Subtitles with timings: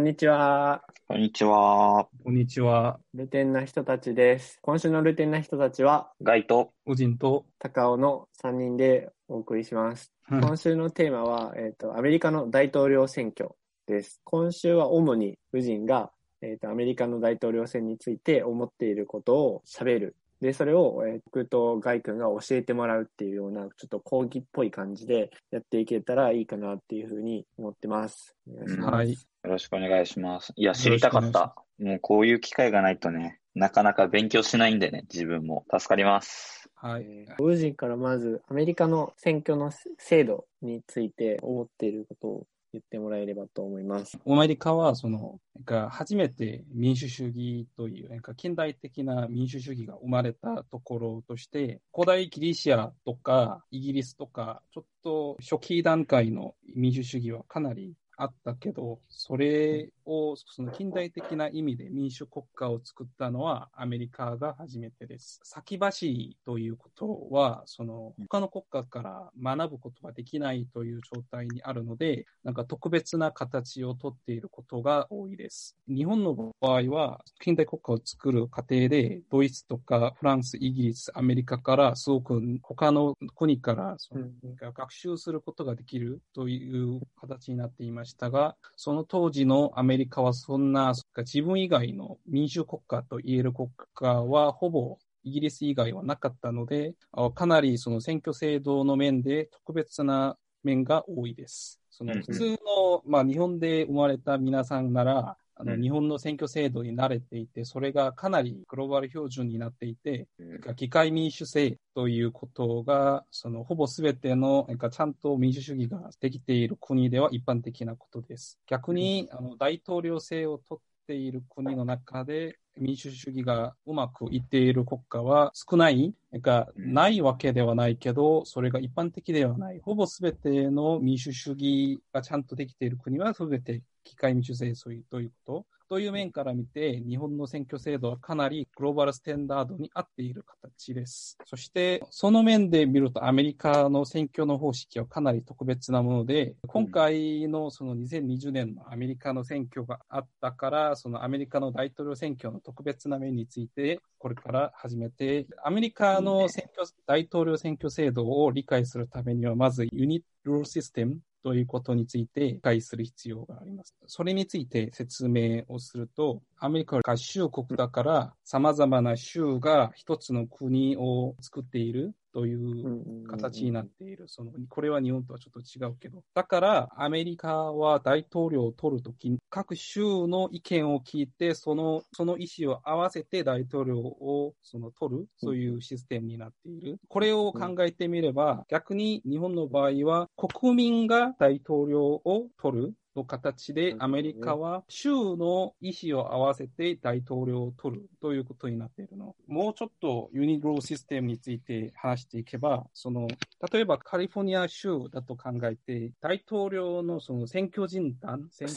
[0.00, 0.82] こんにちは。
[1.08, 2.08] こんにちは。
[2.24, 2.98] こんにちは。
[3.12, 4.58] ルテンな人たちです。
[4.62, 10.10] 今週のルテンな人たちは、ガイと、個人と、高尾の3人でお送りします。
[10.26, 13.50] 今週のテーマは、えっ、と、アメリカの大統領選挙
[13.86, 14.22] です。
[14.24, 16.10] 今週は主に夫人が、
[16.40, 20.16] えっ、と、アメリカの大統領選について思っていることを喋る。
[20.40, 28.34] で、それを、えー僕とガイ君が教えてもらうっていうような、ちょっと講義っぽい感じでやっていけたらいいかなっていうふうに思ってます。
[28.48, 28.94] お願いします。
[28.94, 29.10] はい。
[29.10, 30.52] よろしくお願いします。
[30.56, 31.54] いや、知りたかった。
[31.78, 35.64] もうこういう機会がないとね、なかなか勉強しないんでね、自分も。
[35.70, 36.70] 助かります。
[36.74, 37.02] はい。
[37.02, 44.18] えー夫人からまずアメリカの選挙の制度について思っていることを言ってもらえればと思います。
[44.26, 65.40] アメリカは、その、なんか初めて民主主義という、なんか近代的な民主主義が生まれたところとして、古代ギリシアとかイギリスとか、ちょっと初期段階の民主主義はかなりあったけど、それを、その近代的な意味で民主国家を作ったのはアメリカが初めてです。
[65.44, 75.76] 先走りということは、その他の国家から学ぶことができないという状態にあるので、なんか特別な形をとっていることが多いです。
[75.88, 101.80] 日本の場合は、近代国家を作る過程で、ドイツとかフランス、イギリス、アメリカから、すごく他の国からその学習することができるという形になっていましたが、その当時のアメリカはそんな自分以外の民主国家と言える国家はほぼイギリス以外はなかったので、あかなりその選挙制度の面で特別な面が多いです。
[101.90, 105.82] その普通の、まあ日本で生まれた皆さんなら、あのうん。
[105.82, 110.60] 日本の選挙制度に慣れていて、それがかなりグローバル標準になっていて、うん。
[110.74, 118.58] 議会民主制ということが、そのほぼすべてのちゃんと民主主義ができている国では一般的なことです。
[118.66, 126.94] 逆に、あの大統領制を取っている国の中で、民主主義がうまくいっている国家は少ない、なんかうん。
[126.94, 129.80] ないわけではないけど、それが一般的ではない。
[129.82, 134.72] ほぼすべての民主主義がちゃんとできている国はすべて機械民主制
[135.10, 135.66] ということ？
[135.90, 141.36] という面から見て、日本の選挙制度はかなりグローバルスタンダードに合っている形です。
[141.44, 163.94] そして、その面で見るとアメリカの選挙の方式はかなり特別なもので、今回のその2020年のアメリカの選挙があったから、そのアメリカの大統領選挙の特別な面について、これから始めて、アメリカの選挙、大統領選挙制度を理解するためには、まずユニットルールシステムということについて理解する必要があります。
[164.06, 174.28] それについて説明をすると、アメリカは合衆国だから様々な州が一つの国を作っているという形になっている。
[174.28, 176.22] その、これは日本とはちょっと違うけど。
[176.34, 186.98] だから、アメリカは大統領を取るときに、各州の意見を聞いて、その、その意思を合わせて大統領をその取る、そういうシステムになっている。
[187.08, 192.94] これを考えてみれば、逆に日本の場合は、国民が大統領を取る。
[193.16, 199.34] の形で、アメリカは州の意思を合わせて大統領を取るということになっているの。
[199.46, 203.28] もうちょっとユニローシステムについて話していけば、その、
[203.72, 208.68] 例えばカリフォルニア州だと考えて、大統領のその選挙人団選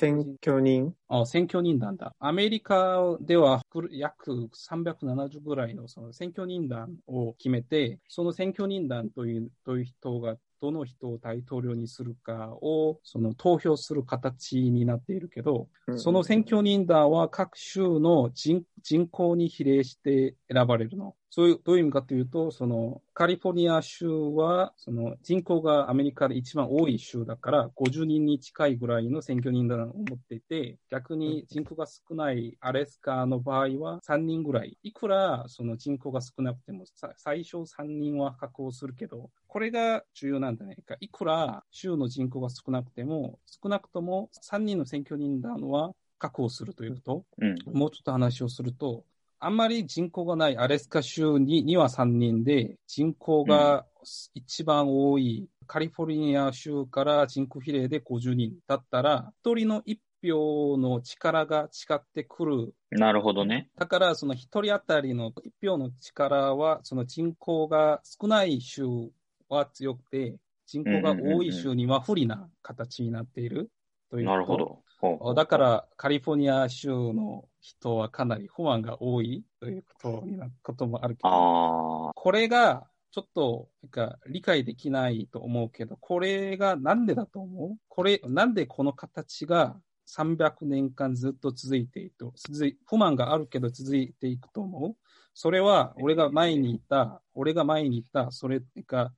[0.42, 0.94] 挙人？
[1.08, 2.14] あ選挙人団だ。
[2.20, 3.62] アメリカでは
[3.92, 21.16] 約370ぐらいのその選挙人団を決めて、その選挙人団というという人がどの人を大統領にするかをその投票する形になっているけど、その選挙人団は各州の人人口に比例して選ばれるの。
[21.30, 34.78] そういう、どういう意味かというと、その、カリフォルニア州は、その、人口がアメリカで一番多い州だから、50人に近いぐらいの選挙人団を持っていて、逆に人口が少ないアレスカの場合は3人ぐらい。
[34.84, 36.86] いくら、その人口が少なくても、
[37.18, 40.98] 最初3人は確保するけど、これが重要なんじゃないか。
[41.00, 45.94] いくら州の人口が少なくても、少なくとも3人の選挙人団は
[46.24, 47.26] 確保するということ。
[47.40, 47.56] うん。
[47.78, 49.04] もうちょっと話をすると、
[49.40, 53.86] あんまり人口がないアレスカ州にには3人で、人口が
[54.34, 62.74] 一番多いカリフォルニア州から人口比例で50人だったら、1人の1票の力が違ってくる。
[62.92, 63.68] なるほどね。
[63.78, 68.86] だから、その1人当たりの1票の力は、その人口が少ない州
[69.50, 70.38] は強くて、
[70.68, 73.70] 人口が多い州には不利な形になっている
[74.14, 74.26] という。
[74.28, 75.34] なるほど。
[75.34, 87.78] だから、カリフォルニア州の人はかなり不安が多いということになこともあるけど、これがちょっとなんか理解できないと思うけど、これがなんでだと思う？
[87.90, 89.76] これ、なんでこの形が
[90.08, 92.34] 300年間ずっと続いていると、
[92.86, 94.96] 不満があるけど続いていくと思う？
[95.34, 99.12] それは、俺が前に言った、俺が前に言った、それが、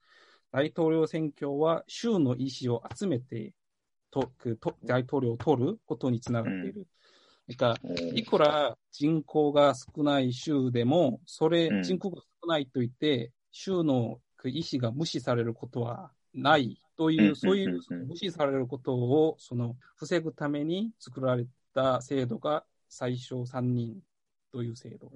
[0.52, 3.54] 大統領選挙は州の意思を集めて
[4.16, 4.32] と
[4.62, 6.88] と大統領を取ることにつながっている。
[7.58, 7.76] か
[8.14, 23.98] いくら人口が少ない州でも、それ、人口が少ないと言って、州の意思が無視されることはないという、そういう無視されることをその防ぐために作られた制度が最小3人
[24.52, 25.12] という制度。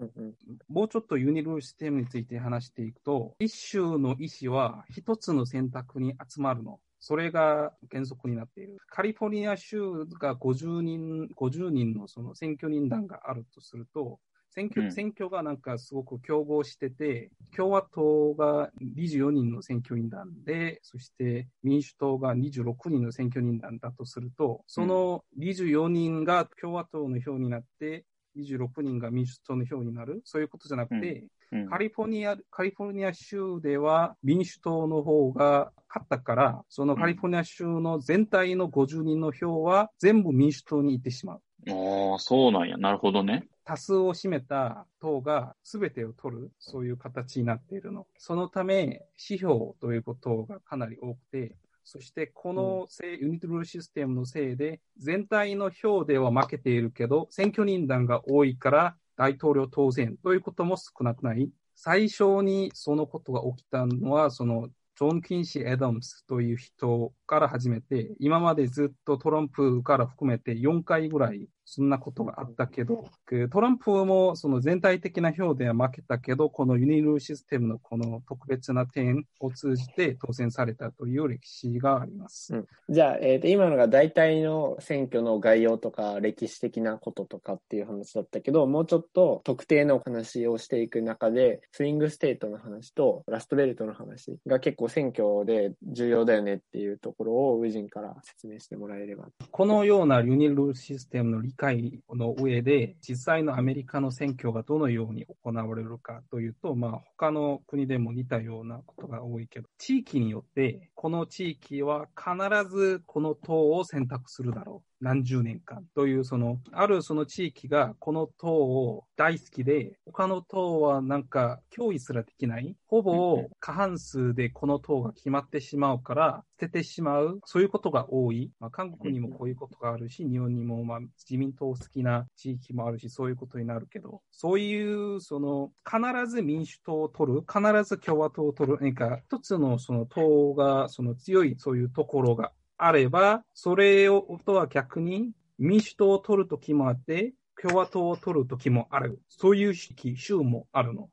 [0.68, 6.80] もうちょっとユニルシステムについて話していくと、一州の意思は一つの選択に集まるの。
[7.00, 8.78] それが原則になっている。
[8.88, 14.20] カリフォルニア州が50人、50人のその選挙人団があるとすると、
[14.52, 28.06] 選挙、うん、選挙がなんかすごく競合してて、共和党が24人の選挙人団で、そして民主党が26人の選挙人団だとすると、その24人が共和党の票になって、
[28.38, 31.62] 26人が民主党の票になる、そういうことじゃなくて、うん。
[31.62, 41.42] うん、カリフォルニア、カリフォルニア州では民主党の方が勝ったから、そのカリフォルニア州の全体の50人の票は全部民主党に行ってしまう。
[41.68, 42.78] ああ、そうなんや。
[42.78, 43.48] なるほどね。
[43.66, 48.08] 多数を占めた党が全てを取る、そういう形になっているの。
[48.18, 61.50] そのため、指標ということがかなり多くて、そしてこのせ、ユニットルールシステムのせいで、全体の票では負けているけど、選挙人団が多いから大統領当選ということも少なくない。
[61.76, 73.06] 最初にそのことが起きたのは、そのジョン・キンシー・エダムスという人から始めて、今までずっとトランプから含めて4回ぐらいそんなことがあったけど、
[73.52, 82.56] トランプもその全体的な票では負けたけど、この unit rule system のこの特別な点を通じて当選されたという歴史があります。
[82.56, 99.28] うん、じゃあ、えー、と今のが大体の選挙の概要とか歴史的なこととかっていう話だったけど、もうちょっと特定のお話をしていく中で、スイングステートの話とラストベルトの話が結構選挙で重要だよねっていうところをウィジンから説明してもらえれば。
[99.52, 112.34] このようなユニルーシステムの理会の上で、実際のアメリカの選挙がどのように行われるかというと、まあ、他の国でも似たようなことが多いけど、地域によって、この地域は必
[112.74, 114.89] ずこの党を選択するだろう。
[115.02, 122.76] 何十年間という、その、あるその地域がこの党を大好きで、他の党はなんか脅威すらできない。
[122.88, 127.40] ほぼ過半数でこの党が決まってしまうから、捨ててしまう。
[127.46, 128.52] そういうことが多い。
[128.60, 149.22] まあ、韓国にもこういうことがあるし、日本にもまあ自民党好きな地域もあるし、そういうことになるけど、そういう、その、必ず民主党を取る、必ず共和党を取る、何か一つのその党が、その強いそういうところがあれば、それをとは逆に民主党を取るときもあって、共和党を取るときもある。
[149.28, 151.10] そういう州もあるの。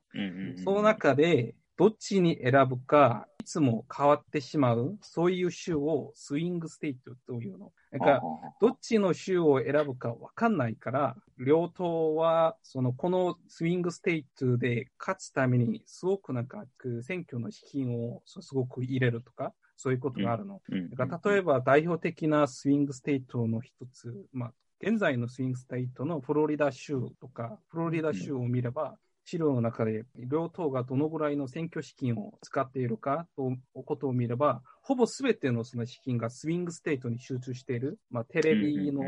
[0.64, 7.72] その中で、どっちに選ぶか、いつも変わってしまう、そういう州をスイングステイトというの。
[7.92, 8.22] だから、
[8.60, 16.64] どっちの州を選ぶかわかんないから、両党は、その、このスイングステイトで勝つために、すごくなんか、
[17.02, 20.60] 選挙の資金をすごく入れるとか、そういうことがあるの。
[20.96, 37.98] だから例えば代表的なスイングステイトの一つ、まあ、現在のスイングステイトのフロリダ州とか、フロリダ州を見れば、資料の中で両党がどのぐらいの選挙資金を使っているかということを見れば、ほぼすべてのその資金がスイングステートに集中している。
[38.08, 39.02] まあ、テレビの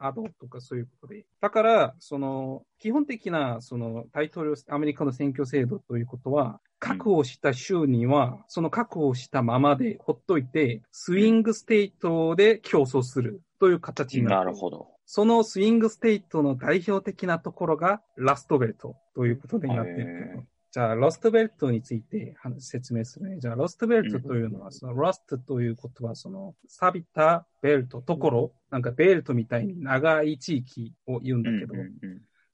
[0.00, 1.24] ad とかそういうことで。
[1.40, 14.36] だから、その、基本的な、その、大統領、アメリカの選挙制度ということは、確保した州には、その確保したままでほっといて、スイングステートで競争するという形になる。
[14.36, 14.88] なるほど。
[15.04, 20.46] そのスイングステートの代表的なところがラストベルトということになっている。
[20.72, 23.38] じゃあ、ロストベルトについて説明するね。
[23.40, 31.74] じゃあ、ロストベルトというのは、そのロストということは、その、錆びたベルト、ところ、なんかベルトみたいに長い地域を言うんだけど、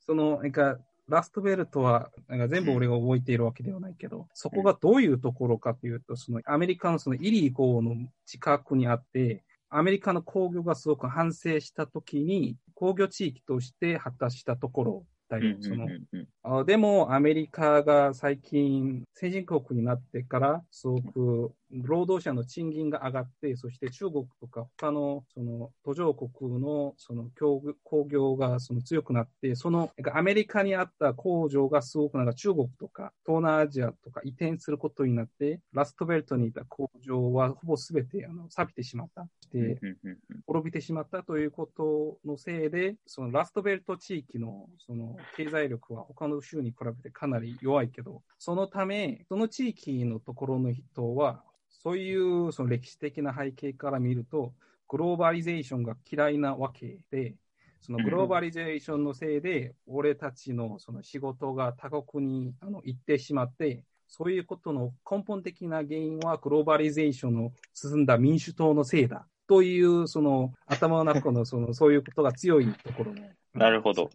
[0.07, 7.95] その、なんか、ラストベルトは、なんか全部俺が覚えているわけではないけど、そこがどういうところかというと、そのアメリカのそのイリー号の
[8.25, 15.57] 近くにあって、アメリカの工業がすごく反省したときに、工業地域として果たしたところだよ。
[15.61, 39.27] そのでも、アメリカが最近、先進国になってから、すごく労働者の賃金が上がって、そして中国とか他のその途上国のその工工業がその強くなって、そのアメリカにあった工場がすごくなんか中国とか東南アジアとか移転することになって、ラストベルトにいた工場はほぼ全てあの錆びてしまった。
[39.53, 39.79] で、
[40.47, 51.43] 滅びてしまったということのせいで、そのラストベルト地域のその経済力は他の州に比べてかなり弱いけど、そのため、その地域のところの人は、
[51.83, 54.53] そういうその歴史的な背景から見ると、
[54.89, 57.35] グローバリゼーションが嫌いなわけで、
[57.81, 73.23] そのグローバリゼーションのせいで、俺たちのその仕事が他国にあの行ってしまって、そういうことの根本的な原因はグローバリゼーションの進んだ民主党のせいだという、その頭の中のそのそういうことが強いところの。
[73.55, 74.11] なるほど。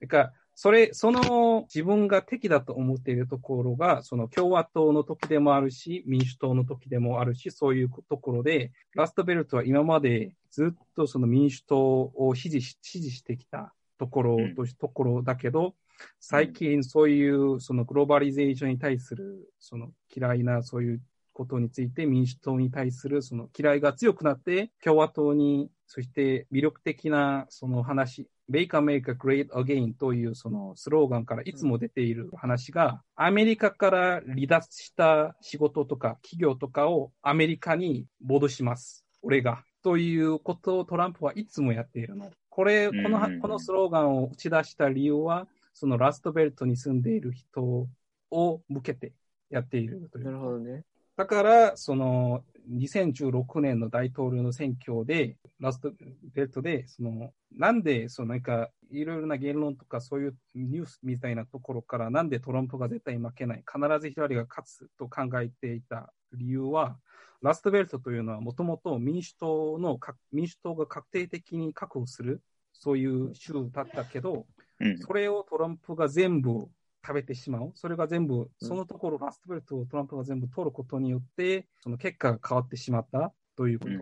[0.00, 15.74] だから、それ、その自分が敵だと思っているところが、その共和党の時でもあるし、民主党の時でもあるし、そういうところで、ラストベルトは今までずっとその民主党を支持し支持してきたところと,、ところだけど、
[16.20, 21.02] 最近そういうそのグローバリゼーションに対するその嫌いなそういう
[21.34, 39.04] ことについて民主党に対するその嫌いが強くなって共和党にそして魅力的なその話 Make America Great Again というそのスローガンからいつも出ている話がアメリカから離脱した仕事とか企業とかをアメリカに戻します。
[39.22, 39.64] 俺が。
[39.82, 42.30] ということをトランプはいつもやっているの。
[42.48, 47.86] これ、このうんこのスローガンを打ち出した理由は、そのラストベルトに住んでいる人
[48.30, 49.12] を向けて
[49.50, 50.24] やっているという。
[50.24, 50.84] なるほどね。
[51.16, 55.92] だから、その、2016年の大統領の選挙で、ラスト
[56.34, 66.98] ベルトで、その、なんで、そのなんか、いろいろな言論とかそういうニュースみたいなところから、なんでトランプが絶対負けない、必ずヒラリーが勝つと考えていた理由は、
[67.42, 72.42] ラストベルトというのはもともと民主党の、か民主党が確定的に確保する、
[72.72, 74.46] そういう州だったけど、
[74.80, 74.98] うん。
[74.98, 76.68] それをトランプが全部
[77.06, 77.72] 食べてしまう。
[77.74, 83.92] それが全部、そのところ、ラストベルトをトランプが全部取ることによって、その結果が変わってしまったということ。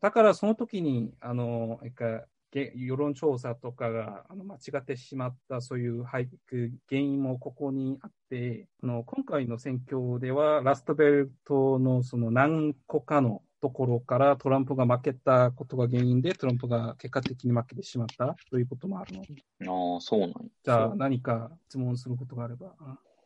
[0.00, 19.94] だからその時に、あの、なんかげ世論調査とかがあの間違ってしまった、そういう背景原因もここにあって、あの今回の選挙では、ラストベルトのその何個かのところからトランプが負けたことが原因で、トランプが結果的に負けてしまったということもあるの。
[19.94, 20.34] ああ、そうなんや。
[20.64, 22.72] じゃあ何か質問することがあれば。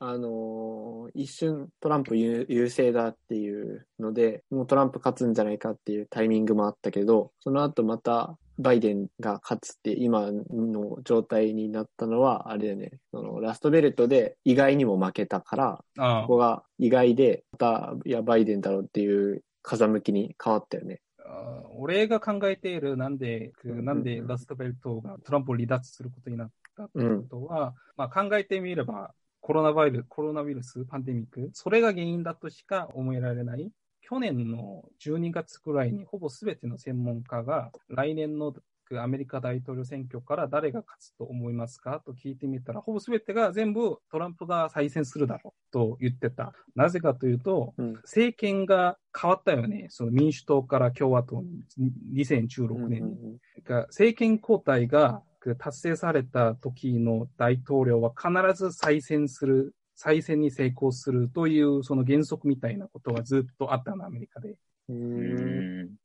[0.05, 21.01] あのー一瞬トランプ優優勢だっていうので、もうトランプ勝つんじゃないかっていうタイミングもあったけど、その後またバイデンが勝つって今の状態になったのは、あれだよね、そのラストベルトで意外にも負けたから、あここが意外で、また、いや、バイデンだろうっていう風向きに変わったよね。
[21.25, 33.71] あ俺が考えている、なんで、うんうんうんなんでラストベルトがトランプを離脱することになったということは、まあ、考えてみれば、コロナウイルス、コロナウイルス、パンデミック、それが原因だとしか思えられない。
[34.01, 38.55] 去年の12月くらいに、ほぼすべての専門家が、来年の
[39.01, 46.53] アメリカ大統領選挙から誰が勝つと思いますかと聞いてみたら、ほぼすべてが全部トランプが再選するだろうと言ってた。
[46.75, 47.93] なぜかというと、うん。
[48.03, 49.87] 政権が変わったよね。
[49.91, 52.99] その民主党から共和党に2016年に。
[53.01, 55.23] うんうんが政権交代が
[55.59, 64.57] 達成された時の大統領は必ず再選する、再選に成功するというその原則みたいなことがずっとあったの、アメリカで。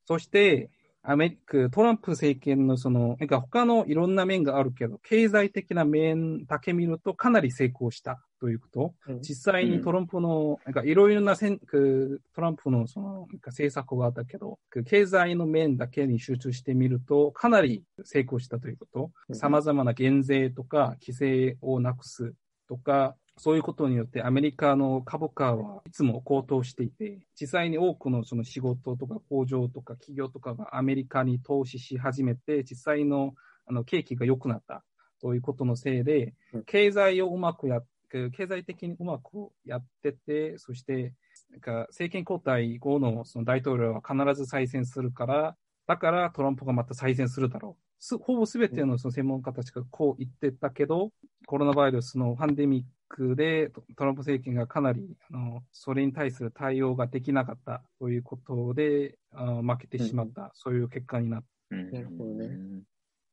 [0.06, 0.70] そして、
[1.10, 8.94] アメリカ、トランプ政権のその、なんか他のいろんな面があるけど、経済的な面だけ見るとかなり成功したということ。
[9.08, 19.32] うん実際にトランプの、なんかいろいろなせんくトランプのそのなんか政策があったけど、く経済の面だけに集中してみると、かなり成功したということう。
[19.32, 22.34] ん様々な減税とか規制をなくす
[22.68, 33.34] とか、そういうことによってアメリカの株価はいつも高騰していて、実際に多くのその仕事とか工場とか企業とかがアメリカに投資し始めて、実際の
[33.68, 34.84] あの景気が良くなった
[35.22, 41.14] ということのせいでうん、経済をうまくやっ経済的にうまくやってて、そして、
[41.52, 45.56] なんか政権交代後のその大統領は必ず再選するから、
[45.88, 47.87] だからトランプがまた再選するだろう。
[48.00, 51.12] すほぼすべてのその専門家たちがこう言ってたけど、
[51.46, 61.48] コロナウイルスのパンデミックでトトランプ政権がかなりあのそれに対する対応ができなかったということで、あ負けてしまった、そういう結果になった。
[61.72, 62.84] うんなるほどね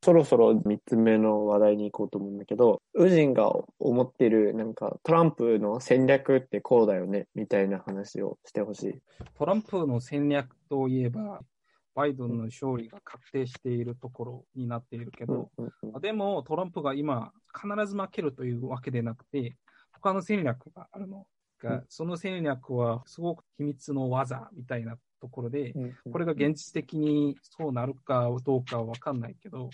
[0.04, 9.00] そろそろ3つ目の話題に行こうと思うんだけど、ウジンが思ってる、なんかトランプの戦略ってこうだよね、みたいな話をしてほしい。
[9.38, 11.40] トランプの戦略といえば、
[11.94, 15.50] バイデンの勝利が確定しているところになっているけど、
[16.00, 19.56] でもトランプが今、必ず負けるというわけでなくて、
[19.92, 21.26] 他の戦略があるの
[21.62, 21.84] が、うん。
[21.88, 29.70] その戦略はすごく秘密の技みたいなところで、うんこれが現実的にそうなるかどうかは分かんないけど、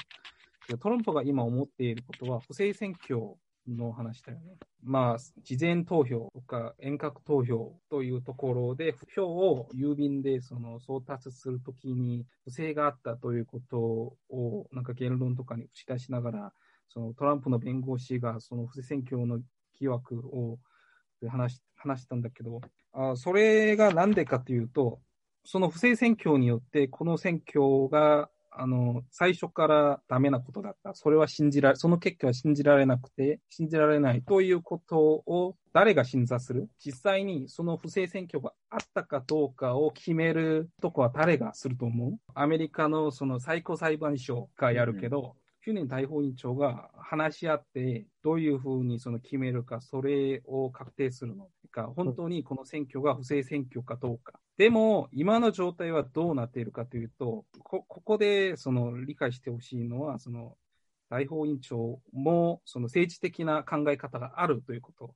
[0.78, 3.34] トランプが今思っていることは、不正選挙
[3.76, 4.56] の話だよね。
[4.82, 13.78] まあ、事前投票とか遠隔投票というところで、票を郵便でその送達するときに不正があったということ
[14.30, 16.52] を、なんか言論とかに打ち出しながら、
[16.88, 19.40] そのトランプの弁護士がその不正選挙の
[19.78, 20.58] 疑惑を
[21.28, 22.60] 話し話したんだけど、
[22.92, 25.00] あそれがなんでかというと、
[25.44, 30.92] その不正選挙によって、この選挙が、あの、最初からダメなことだった。
[30.94, 36.68] それは信じられ、その結果は信じられなくて、信じられないということを誰が審査する？
[36.84, 42.18] 実際にその不正選挙があったかどうかを決めるとこは誰がすると思う？
[42.34, 54.40] アメリカのその最高裁判所がやるけど、去年大法院長が話し合って、どういうふうにその決めるか、それを確定するのか、本当にこの選挙が不正選挙かどうか。
[54.60, 60.54] でも、今の状態はどうなっているかというと、こここでその理解してほしいのは、その
[61.08, 65.14] 大法院長もその政治的な考え方があるということ。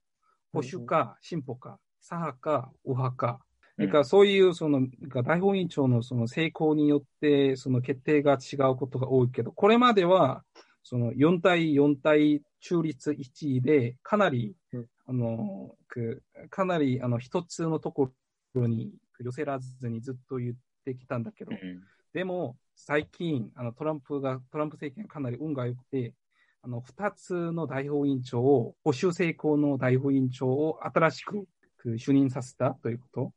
[0.54, 3.40] 保守か進歩か、左派か右派か。
[3.76, 4.88] それからそういうその
[5.22, 10.42] 大法院長のその成功によってその決定が違うことが多いけど、これまでは
[10.82, 18.10] その4対4対中立1位でかなり、うんあのくかなりあの一つのとこ
[18.54, 20.54] ろに寄せらずにずっと言っ
[20.84, 26.14] てきたんだけど、うんでも最近あのトランプがトランプ政権がかなり運が良くて、
[26.62, 31.48] あの2つの大法院長を保守成功の大法院長を新しく
[31.84, 33.32] く就任させたということ。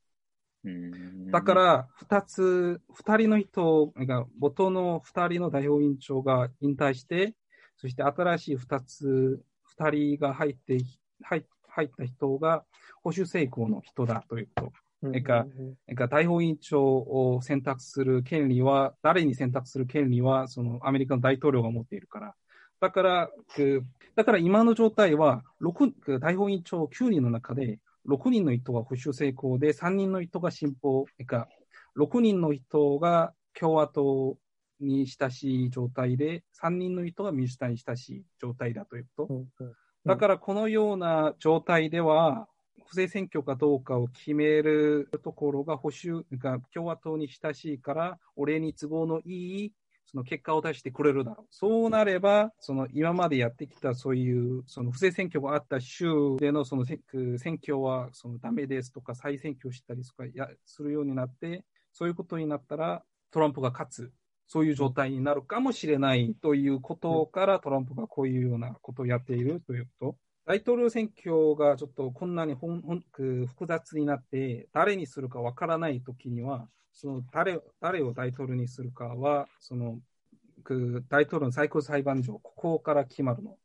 [0.63, 7.35] うんだか、ら、二つ、二人の人が、元の二人の代表委員長が引退して、
[7.77, 10.77] そして新しい二つ、二人が入って、
[11.21, 12.65] 入入った人が
[13.03, 14.86] 保守成功の人だということ。
[15.03, 15.45] うんえか
[15.87, 22.35] なんか大法委員長を選択する権利は、誰に選択する権利は、そのアメリカの大統領が持っているから。
[22.79, 23.83] だから、く
[24.15, 31.47] だから今の状態は、六く大法委員長9人の中で、6人の人が保守成功で、3人の人が進歩、えか、
[31.97, 34.37] 6人の人が共和党
[34.79, 39.45] に親しい状態で、3人の人が民主党に親しい状態だということ。
[40.05, 42.47] だからこのような状態では、
[42.85, 49.73] 不正選挙かどうかを決めるところが保守が共和党に親しいから、俺に都合のいい
[50.05, 51.47] その結果を出してくれるだろう。
[51.51, 57.01] そうなれば、その今までやってきたそういうその不正選挙があった州でのその選
[57.37, 64.11] 選挙はそのダメですとか再選挙したりとかやするようになって、そういうことになったらトランプが勝つ。
[64.49, 70.26] そういう状態になるかもしれないということから、トランプがこういうようなことをやっているということ。
[70.47, 79.99] 大統領選挙がちょっとこんなにほんほんく複雑になって、誰にするかわからないときには、その誰誰を大統領にするかは、その
[80.63, 83.57] く大統領の最高裁判所、ここから決まるの。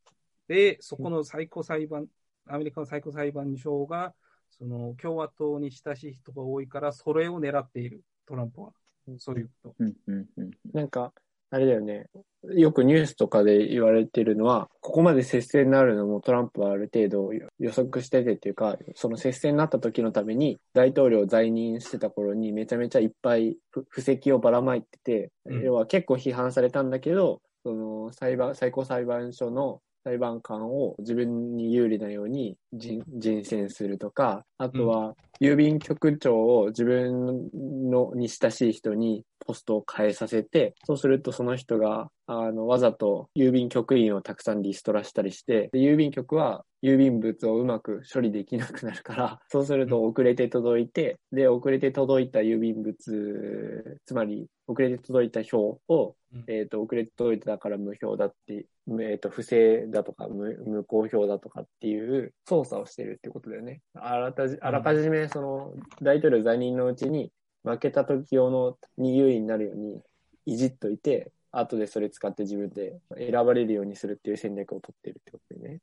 [0.49, 2.09] で、そこの最高裁判、
[2.49, 4.13] アメリカの最高裁判所が、
[4.51, 8.73] その共和党に親しい人が多いから、それを狙っている、トランプは。
[9.19, 9.75] そういうこと。
[9.79, 11.13] うんうんうんなんか、
[11.53, 12.07] あれだよね。
[12.55, 37.51] よくニュースとかで言われてるのは、ここまで接戦になるのもトランプはある程度予測しててっていうか、その接戦になった時のために大統領在任してた頃にめちゃめちゃいっぱいふ布石をばらまいてて、うん要は結構批判されたんだけど、その裁判、最高裁判所の裁判官を自分に有利なように人人選するとか、あとは郵便局長を自分
[37.91, 56.13] のに親しい人にポストを変えさせて、そうするとその人が、あの、わざと郵便局員をたくさんリストラしたりして、で郵便局は郵便物をうまく処理できなくなるから、そうすると遅れて届いて、で、遅れて届いた郵便物、つまり遅れて届いた票を、うん
[56.47, 58.67] えっ、と、遅れて届いてたから無票だって、
[59.01, 63.81] えっ、と、不正だとか無無効票だとかっていう操作をしてるってことだよね。
[63.95, 67.33] あらたじあらかじめ、その、大統領在任のうちに、
[67.65, 70.03] 負けた時用のに優位になるように
[70.47, 75.81] いじっといて、後でそれ使って自分で選ばれるようにするっていう戦略を取ってるってことでね。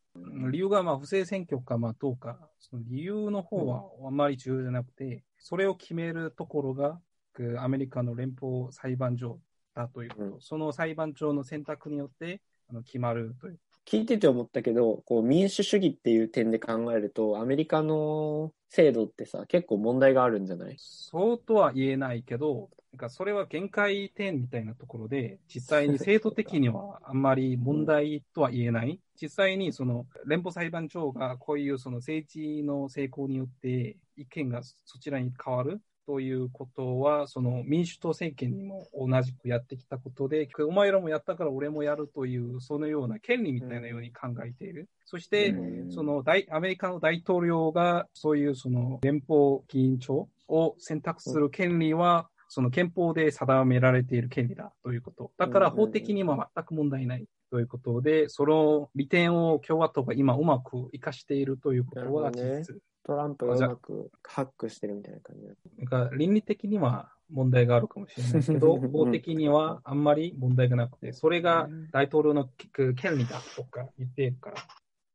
[0.51, 6.99] 理由がまあ不正選挙かまあどうか、その理由の方はあまり重要じゃなくて、それを決めるところが、
[7.39, 9.39] くアメリカの連邦裁判所
[9.75, 13.59] だということ、うん、その裁判長の選択によってあの決まるという。
[13.85, 20.75] 聞いてて思ったけど、こう民主主義っていう点で考えると、アメリカの制度ってさ、結構問題があるんじゃない？
[20.77, 28.99] そうとは言えないけど、なんかそれは限界点みたいなところで、実際に制度的にはあんまり問題とは言えない。
[29.19, 35.81] 実際にその連邦裁判長がこういうその政治の成功によって意見がそちらに変わる。
[36.05, 44.89] ということは、その民主党政権にも同じくやってきたことで、お前らもやったから俺もやるという、そのような権利みたいなように考えている。
[45.05, 45.55] そして、
[45.89, 55.31] その大アメリカの大統領がそういうその連邦議員長を選択する権利は、その憲法で定められている権利だということ。
[55.37, 62.81] だから法的には全く問題ないということで、その利点を共和党が今うまく活かしているということは事実。
[63.09, 65.47] トランプがうまくハックしてるみたいな感じ。
[65.79, 72.47] なんか倫理的には問題があるかもしれないけど、 法的にはあんまり問題がなくて、それが大統領の
[72.95, 74.57] 権利だとか言ってるから。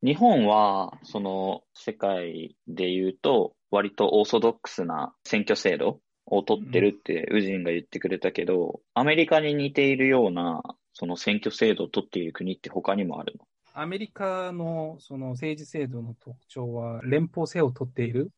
[0.03, 10.63] 日本は、その世界で言うと、割とオーソドックスな選挙制度を取ってるってウジンが言ってくれたけど、アメリカに似ているような
[10.95, 13.47] その選挙制度を取っている国って他にもあるの？
[13.77, 18.31] アメリカのその政治制度の特徴は、連邦制を取っている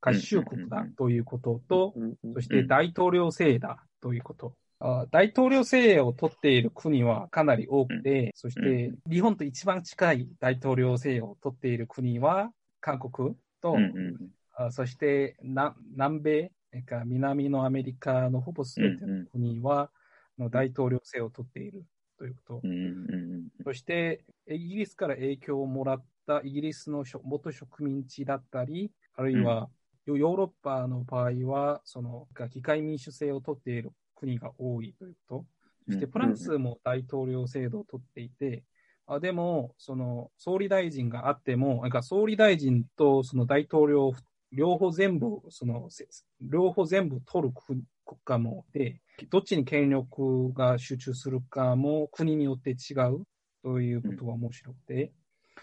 [0.00, 1.94] 合衆国だということと、
[2.34, 4.54] そして大統領制だということ。
[5.10, 12.50] 大統領制を取っている国はかなり多くて、そして日本と一番近い大統領制を取っている国は
[12.80, 13.76] 韓国と、
[14.70, 16.52] そして南米、
[17.06, 19.90] 南のアメリカのほぼ全ての国は、
[20.50, 21.84] 大統領制を取っている
[22.18, 22.62] ということ。
[23.64, 24.24] そして、
[24.54, 29.68] イギリスから影響をもらったイギリスの元植民地だったり、あるいは
[30.06, 35.46] ヨーロッパの場合は、その議会民主制をとっている国が多いということ。
[35.86, 38.64] そしてフランスも大統領制度をとっていて、
[39.06, 44.12] あでも、その総理大臣があっても、なんか総理大臣とその大統領
[44.52, 45.88] 両方全部、その
[46.40, 47.84] 両方全部取る国
[48.24, 53.24] 家もで、どっちに権力が集中するかも国によって違う
[53.62, 55.12] ということが面白くて、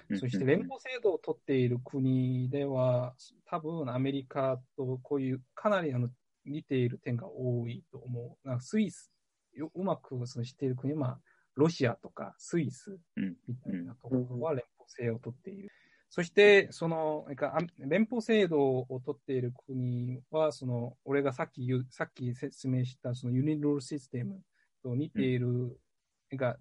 [0.10, 3.14] うん、そして連邦制度を取っている国では、
[3.46, 6.10] 多分アメリカとこういうかなりあの
[6.46, 8.48] 似ている点が多いと思う。
[8.48, 9.12] なんかスイス、
[9.76, 11.20] うまくその知っている国は、
[11.56, 12.98] ロシアとかスイス
[13.48, 15.70] みたいなところは連邦制を取っている。
[16.12, 17.28] そして、その、
[17.78, 24.42] 連邦制度を取っている国は、その、俺がさっきさっき説明した、そのユニロールシステム
[24.82, 26.58] と似ている、うん、が、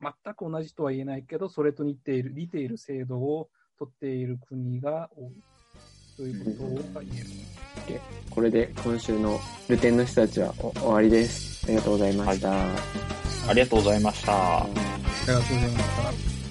[0.00, 5.32] 全く同じとは言えないけど、それと似ている、似ている制度を取っている国が多い。
[6.16, 8.00] ということが言える。
[8.30, 11.64] これで今週のルテンの人たちは終わりです。
[11.66, 12.50] ありがとうございました。
[12.50, 12.68] はい、
[13.50, 14.62] ありがとうございました。
[14.62, 16.41] ありがとうございました。